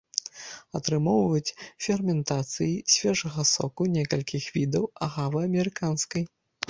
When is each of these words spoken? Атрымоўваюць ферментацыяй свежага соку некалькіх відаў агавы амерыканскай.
Атрымоўваюць 0.77 1.55
ферментацыяй 1.87 2.73
свежага 2.95 3.41
соку 3.53 3.87
некалькіх 3.97 4.43
відаў 4.57 4.83
агавы 5.09 5.37
амерыканскай. 5.51 6.23